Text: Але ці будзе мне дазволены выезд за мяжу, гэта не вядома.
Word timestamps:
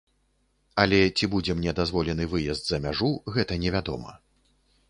Але 0.83 0.99
ці 1.17 1.29
будзе 1.33 1.51
мне 1.59 1.71
дазволены 1.81 2.23
выезд 2.33 2.63
за 2.73 2.83
мяжу, 2.87 3.11
гэта 3.37 3.63
не 3.67 3.75
вядома. 3.77 4.19